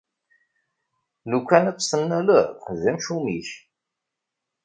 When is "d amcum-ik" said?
2.81-3.49